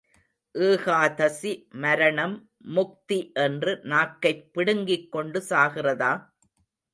[0.55, 1.51] ஏகாதசி
[1.75, 2.33] மரணம்
[2.69, 6.11] முக்தி என்று நாக்கைப் பிடுங்கிக் கொண்டு சாகிறதா?